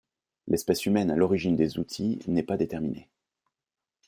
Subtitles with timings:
[0.47, 3.07] L'espèce humaine à l'origine des outils n'est pas déterminée.